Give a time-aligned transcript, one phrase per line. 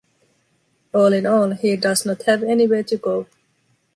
[0.95, 3.27] All in all, he does not have anywhere to go.